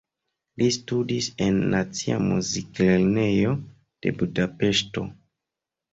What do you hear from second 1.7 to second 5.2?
Nacia Muziklernejo de Budapeŝto.